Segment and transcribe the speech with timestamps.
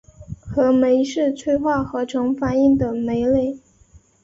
[0.49, 3.59] 合酶是催化合成反应的酶类。